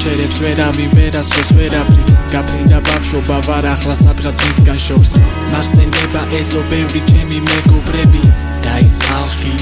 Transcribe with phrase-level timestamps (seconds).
[0.00, 5.10] წერებს ვერავი ვერასდროს ვერაფრით გაფრინდა ბავშვობა ვარ ახლა სადღაც მისგან შორს
[5.52, 8.22] მახსენდება ეზო ბევრი ჩემი მეგობრები.
[8.64, 9.52] და ის ხალხი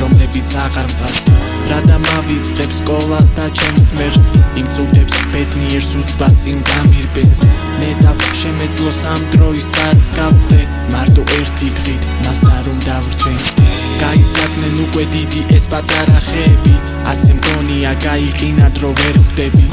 [0.00, 1.24] რომლებიც აღარ მყავს.
[1.70, 4.26] რა დამავიწყებ სკოლას და ჩემს მერს.
[4.60, 7.40] იმ წუთებს ბედნიერს უცბაცინ გამირბენს.
[7.80, 10.60] მე დავშემეძლოს ამ დროისაც გავწდე.
[10.92, 13.40] მარტო ერთი დღით მას დარომ დავრჩენ
[14.02, 16.95] გაიზარდნენ უკვე დიდი ეს პატარა ხეები
[18.04, 19.66] გაიყინა დრო ვერ ხვდები.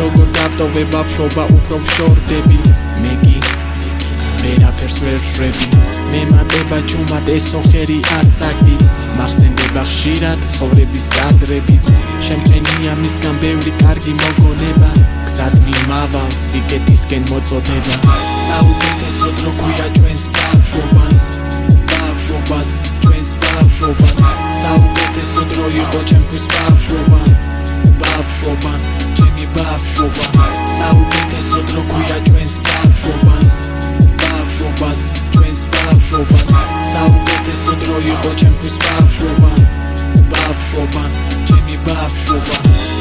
[0.00, 2.58] როგორ დატოვე ბავშვობა უფრო ვშორდები
[3.02, 3.36] მე კი
[4.40, 5.66] ვერაფერს ვერ შვები
[6.10, 8.86] მე მატება ჩუმად ეს ოხერი ასაკიც.
[9.18, 11.86] მახსენდება ხშირად ცხოვრების კადრებიც.
[12.26, 14.90] შემჩენია მისგან ბევრი კარგი მოგონება.
[15.28, 17.94] გზად მიმავალ სიკეთისკენ მოწოდება.
[18.46, 21.20] საუკეთესო დრო ქვია ჩვენს ბავშვობას.
[21.92, 22.70] ბავშვობას
[23.04, 24.18] ჩვენს ბავშვობას.
[24.62, 27.20] საუკეთესო დრო იყო ჩემთვის ბავშვობა
[28.02, 28.72] ბავშვობა
[29.16, 30.24] ჩემი ბავშვობა
[30.78, 33.50] საუკეთესო დრო ქვია ჩვენს ბავშვობას
[34.50, 35.00] ბავშვობას
[35.34, 36.48] ჩვენს ბავშვობას.
[36.92, 39.50] საუკეთესო დრო იყო ჩემთვის ბავშვობა
[40.32, 41.04] ბავშვობა
[41.48, 42.56] ჩემი ბავშვობა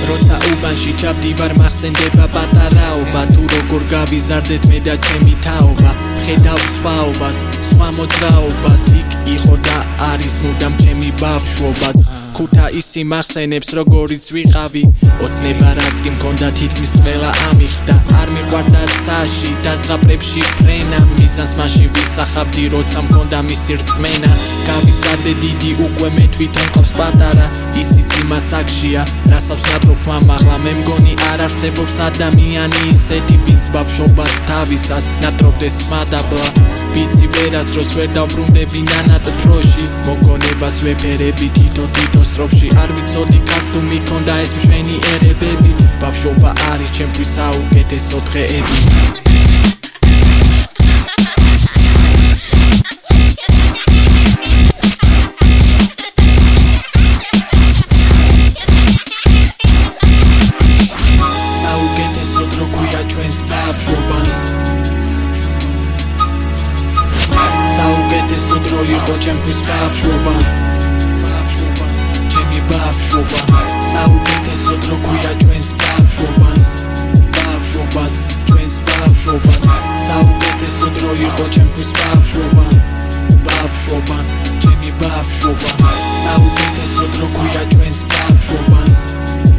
[0.10, 3.22] როცა უბანში ჩავდივარ მახსენდება პატარაობა.
[3.34, 5.92] თუ როგორ გავიზარდეთ მე და ჩემი თაობა
[6.24, 7.38] ხედავ სხვაობას
[7.70, 8.84] სხვა მოძრაობას.
[9.02, 9.78] იქ იყო და
[10.12, 14.84] არის მუდამ ჩემი ბავშვობაც ხუთა ისი მახსენებს როგორიც ვიყავი
[15.26, 17.96] ოცნება რაც კი მქონდა თითქმის ყველა ამიხდა.
[18.20, 21.00] არ მიყვარდა საში და ზღაპრებში ფრენა.
[21.20, 24.32] მიზანს მაშინ ვისახავდი როცა მქონდა მისი რწმენა.
[24.70, 27.48] გავიზარდე დიდი უკვე მე თვითონ ყავს პატარა.
[27.84, 30.56] ისიც იმას აქშია რასაც ნატროფ მამაღლა.
[30.64, 38.82] მე მგონი არ არსებობს ადამიანი ისეთი ვინც ბავშვობას თავისას ნატროფდეს მადაბლა ვიცი ვერასდროს ვერ დავბრუნდები
[38.90, 39.84] ნანატ დროში.
[40.08, 42.68] მოგონებას ვეფერები თითო თითო სტროფში.
[42.82, 45.72] არ ვიცოდი ქართ თუ მიქონდა ეს მშვენი ერებები.
[46.02, 49.29] ბავშვობა არის ჩემთვის საუკეთესო დღეები
[68.84, 70.34] იყო ჩემთვის ბავშვობა.
[71.24, 71.88] ბავშვობა
[72.32, 73.40] ჩემი ბავშვობა.
[73.92, 76.66] საუკეთესო დრო ქვია ჩვენს ბავშვობას.
[77.36, 78.16] ბავშვობას
[78.48, 79.64] ჩვენს ბავშვობას.
[80.08, 82.66] საუკეთესო დრო იყო ჩემთვის ბავშვობა.
[83.48, 84.18] ბავშვობა
[84.64, 85.70] ჩემი ბავშვობა.
[86.24, 88.96] საუკეთესო დრო ქვია ჩვენს ბავშვობას.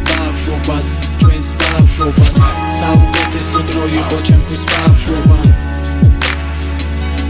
[0.09, 0.87] ბავშვობას
[1.21, 2.35] ჩვენს ბავშვობას.
[2.79, 5.37] საუკეთესო დრო იყო ჩემთვის ბავშვობა.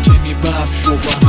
[0.05, 1.20] ჩემი ბავშვობა